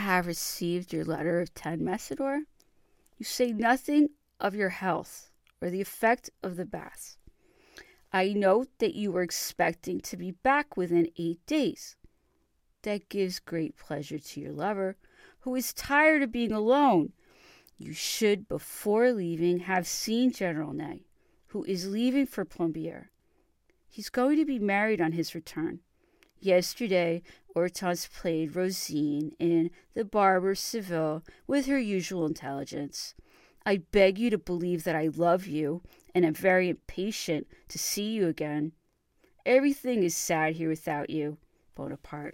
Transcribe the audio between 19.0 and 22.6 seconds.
leaving, have seen General Ney, who is leaving for